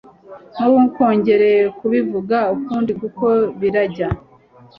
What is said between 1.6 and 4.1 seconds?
kubivuga ukundi kuko birajya.